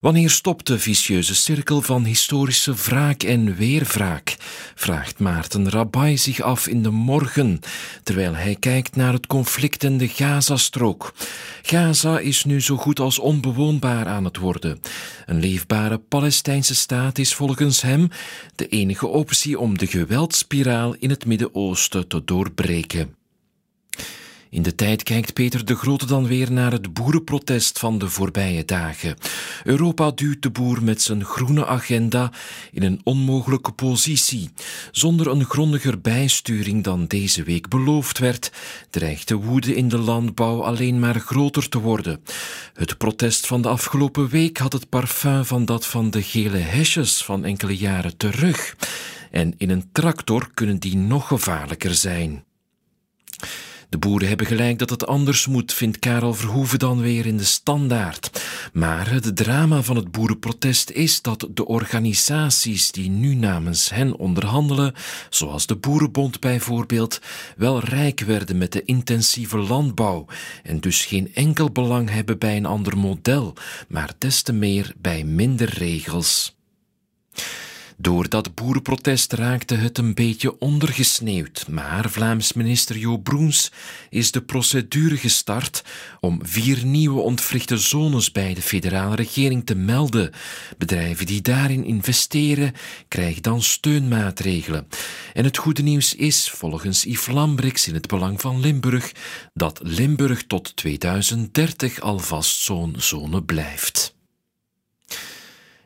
Wanneer 0.00 0.30
stopt 0.30 0.66
de 0.66 0.78
vicieuze 0.78 1.34
cirkel 1.34 1.80
van 1.80 2.04
historische 2.04 2.74
wraak 2.74 3.22
en 3.22 3.54
weerwraak? 3.54 4.36
vraagt 4.74 5.18
Maarten 5.18 5.70
Rabai 5.70 6.18
zich 6.18 6.40
af 6.40 6.66
in 6.66 6.82
de 6.82 6.90
morgen, 6.90 7.60
terwijl 8.02 8.34
hij 8.34 8.56
kijkt 8.60 8.96
naar 8.96 9.12
het 9.12 9.26
conflict 9.26 9.84
in 9.84 9.98
de 9.98 10.08
Gazastrook. 10.08 11.14
Gaza 11.62 12.18
is 12.18 12.44
nu 12.44 12.60
zo 12.60 12.76
goed 12.76 13.00
als 13.00 13.18
onbewoonbaar 13.18 14.06
aan 14.06 14.24
het 14.24 14.36
worden. 14.36 14.80
Een 15.26 15.40
leefbare 15.40 15.98
Palestijnse 15.98 16.74
staat 16.74 17.18
is 17.18 17.34
volgens 17.34 17.82
hem 17.82 18.08
de 18.54 18.68
enige 18.68 19.06
optie 19.06 19.58
om 19.58 19.78
de 19.78 19.86
geweldspiraal 19.86 20.94
in 20.98 21.10
het 21.10 21.26
Midden-Oosten 21.26 22.08
te 22.08 22.24
doorbreken. 22.24 23.19
In 24.50 24.62
de 24.62 24.74
tijd 24.74 25.02
kijkt 25.02 25.32
Peter 25.32 25.64
de 25.64 25.74
Grote 25.74 26.06
dan 26.06 26.26
weer 26.26 26.52
naar 26.52 26.72
het 26.72 26.92
boerenprotest 26.92 27.78
van 27.78 27.98
de 27.98 28.08
voorbije 28.08 28.64
dagen. 28.64 29.16
Europa 29.64 30.10
duwt 30.10 30.42
de 30.42 30.50
boer 30.50 30.82
met 30.82 31.02
zijn 31.02 31.24
groene 31.24 31.66
agenda 31.66 32.32
in 32.72 32.82
een 32.82 33.00
onmogelijke 33.04 33.72
positie. 33.72 34.50
Zonder 34.90 35.26
een 35.26 35.44
grondiger 35.44 36.00
bijsturing 36.00 36.84
dan 36.84 37.06
deze 37.06 37.42
week 37.42 37.68
beloofd 37.68 38.18
werd, 38.18 38.52
dreigt 38.90 39.28
de 39.28 39.34
woede 39.34 39.74
in 39.74 39.88
de 39.88 39.98
landbouw 39.98 40.62
alleen 40.62 40.98
maar 40.98 41.20
groter 41.20 41.68
te 41.68 41.78
worden. 41.78 42.22
Het 42.74 42.98
protest 42.98 43.46
van 43.46 43.62
de 43.62 43.68
afgelopen 43.68 44.28
week 44.28 44.58
had 44.58 44.72
het 44.72 44.88
parfum 44.88 45.44
van 45.44 45.64
dat 45.64 45.86
van 45.86 46.10
de 46.10 46.22
gele 46.22 46.58
hesjes 46.58 47.22
van 47.22 47.44
enkele 47.44 47.76
jaren 47.76 48.16
terug. 48.16 48.76
En 49.30 49.54
in 49.56 49.70
een 49.70 49.88
tractor 49.92 50.50
kunnen 50.54 50.78
die 50.78 50.96
nog 50.96 51.26
gevaarlijker 51.26 51.94
zijn. 51.94 52.44
De 53.90 53.98
boeren 53.98 54.28
hebben 54.28 54.46
gelijk 54.46 54.78
dat 54.78 54.90
het 54.90 55.06
anders 55.06 55.46
moet, 55.46 55.72
vindt 55.72 55.98
Karel 55.98 56.34
Verhoeven 56.34 56.78
dan 56.78 57.00
weer 57.00 57.26
in 57.26 57.36
de 57.36 57.44
standaard. 57.44 58.42
Maar 58.72 59.10
het 59.10 59.36
drama 59.36 59.82
van 59.82 59.96
het 59.96 60.10
boerenprotest 60.10 60.90
is 60.90 61.22
dat 61.22 61.48
de 61.54 61.66
organisaties 61.66 62.90
die 62.92 63.10
nu 63.10 63.34
namens 63.34 63.90
hen 63.90 64.16
onderhandelen, 64.16 64.94
zoals 65.30 65.66
de 65.66 65.76
Boerenbond 65.76 66.40
bijvoorbeeld, 66.40 67.20
wel 67.56 67.80
rijk 67.80 68.20
werden 68.20 68.58
met 68.58 68.72
de 68.72 68.84
intensieve 68.84 69.58
landbouw 69.58 70.26
en 70.62 70.80
dus 70.80 71.04
geen 71.04 71.34
enkel 71.34 71.70
belang 71.70 72.10
hebben 72.10 72.38
bij 72.38 72.56
een 72.56 72.66
ander 72.66 72.98
model, 72.98 73.54
maar 73.88 74.12
des 74.18 74.42
te 74.42 74.52
meer 74.52 74.94
bij 74.98 75.24
minder 75.24 75.68
regels. 75.68 76.56
Door 78.00 78.28
dat 78.28 78.54
boerenprotest 78.54 79.32
raakte 79.32 79.74
het 79.74 79.98
een 79.98 80.14
beetje 80.14 80.58
ondergesneeuwd, 80.58 81.66
maar 81.68 82.10
Vlaams 82.10 82.52
minister 82.52 82.96
Jo 82.96 83.16
Broens 83.16 83.72
is 84.10 84.30
de 84.30 84.42
procedure 84.42 85.16
gestart 85.16 85.84
om 86.20 86.38
vier 86.42 86.84
nieuwe 86.84 87.20
ontwrichte 87.20 87.78
zones 87.78 88.32
bij 88.32 88.54
de 88.54 88.62
federale 88.62 89.16
regering 89.16 89.66
te 89.66 89.74
melden. 89.74 90.30
Bedrijven 90.78 91.26
die 91.26 91.40
daarin 91.40 91.84
investeren, 91.84 92.72
krijgen 93.08 93.42
dan 93.42 93.62
steunmaatregelen. 93.62 94.86
En 95.32 95.44
het 95.44 95.56
goede 95.56 95.82
nieuws 95.82 96.14
is, 96.14 96.50
volgens 96.50 97.04
Yves 97.04 97.34
Lambrix 97.34 97.88
in 97.88 97.94
het 97.94 98.06
belang 98.06 98.40
van 98.40 98.60
Limburg, 98.60 99.12
dat 99.54 99.80
Limburg 99.82 100.46
tot 100.46 100.76
2030 100.76 102.00
alvast 102.00 102.60
zo'n 102.60 102.94
zone 102.98 103.42
blijft. 103.42 104.18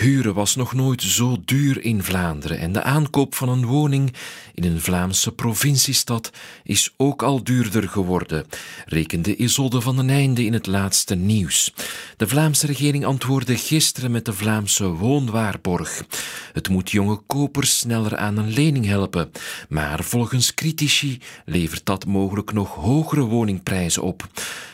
Huren 0.00 0.34
was 0.34 0.56
nog 0.56 0.74
nooit 0.74 1.02
zo 1.02 1.36
duur 1.44 1.84
in 1.84 2.02
Vlaanderen 2.02 2.58
en 2.58 2.72
de 2.72 2.82
aankoop 2.82 3.34
van 3.34 3.48
een 3.48 3.66
woning 3.66 4.12
in 4.54 4.64
een 4.64 4.80
Vlaamse 4.80 5.32
provinciestad 5.32 6.30
is 6.62 6.94
ook 6.96 7.22
al 7.22 7.44
duurder 7.44 7.88
geworden, 7.88 8.46
rekende 8.86 9.36
Isolde 9.36 9.80
van 9.80 9.96
den 9.96 10.10
Einde 10.10 10.44
in 10.44 10.52
het 10.52 10.66
laatste 10.66 11.14
nieuws. 11.14 11.74
De 12.16 12.28
Vlaamse 12.28 12.66
regering 12.66 13.04
antwoordde 13.04 13.56
gisteren 13.56 14.10
met 14.10 14.24
de 14.24 14.32
Vlaamse 14.32 14.84
woonwaarborg. 14.84 16.04
Het 16.52 16.68
moet 16.68 16.90
jonge 16.90 17.20
kopers 17.26 17.78
sneller 17.78 18.16
aan 18.16 18.36
een 18.36 18.52
lening 18.52 18.86
helpen, 18.86 19.30
maar 19.68 20.04
volgens 20.04 20.54
critici 20.54 21.18
levert 21.44 21.86
dat 21.86 22.06
mogelijk 22.06 22.52
nog 22.52 22.74
hogere 22.74 23.22
woningprijzen 23.22 24.02
op. 24.02 24.28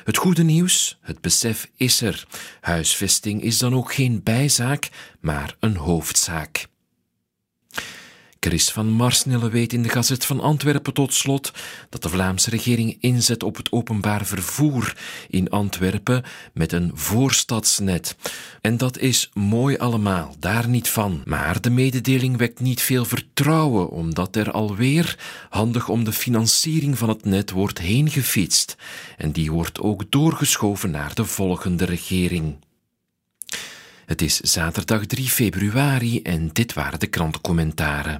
Het 0.07 0.17
goede 0.17 0.43
nieuws, 0.43 0.99
het 1.01 1.21
besef 1.21 1.71
is 1.77 2.01
er. 2.01 2.27
Huisvesting 2.61 3.43
is 3.43 3.59
dan 3.59 3.75
ook 3.75 3.95
geen 3.95 4.23
bijzaak, 4.23 4.89
maar 5.21 5.57
een 5.61 5.77
hoofdzaak. 5.77 6.67
Chris 8.47 8.71
van 8.71 8.89
Marsnelle 8.91 9.51
weet 9.51 9.73
in 9.73 9.83
de 9.83 9.89
Gazet 9.89 10.25
van 10.25 10.41
Antwerpen 10.41 10.93
tot 10.93 11.15
slot 11.15 11.53
dat 11.89 12.03
de 12.03 12.09
Vlaamse 12.09 12.51
regering 12.51 12.97
inzet 13.01 13.43
op 13.43 13.57
het 13.57 13.73
openbaar 13.73 14.27
vervoer 14.27 14.97
in 15.29 15.51
Antwerpen 15.51 16.23
met 16.53 16.73
een 16.73 16.91
voorstadsnet. 16.95 18.17
En 18.61 18.77
dat 18.77 18.99
is 18.99 19.31
mooi 19.35 19.77
allemaal, 19.77 20.37
daar 20.39 20.69
niet 20.69 20.89
van. 20.89 21.23
Maar 21.25 21.61
de 21.61 21.71
mededeling 21.71 22.37
wekt 22.37 22.61
niet 22.61 22.83
veel 22.83 23.05
vertrouwen, 23.05 23.91
omdat 23.91 24.37
er 24.37 24.51
alweer 24.51 25.19
handig 25.51 25.89
om 25.89 26.05
de 26.05 26.13
financiering 26.13 26.99
van 26.99 27.09
het 27.09 27.25
net 27.25 27.51
wordt 27.51 27.79
heen 27.79 28.11
gefietst. 28.11 28.77
En 29.17 29.33
die 29.33 29.53
wordt 29.53 29.81
ook 29.81 30.11
doorgeschoven 30.11 30.91
naar 30.91 31.15
de 31.15 31.25
volgende 31.25 31.85
regering. 31.85 32.57
Het 34.07 34.23
is 34.23 34.41
zaterdag 34.41 35.07
3 35.07 35.29
februari 35.29 36.23
en 36.23 36.51
dit 36.53 36.73
waren 36.73 36.99
de 36.99 37.07
krantencommentaren. 37.07 38.15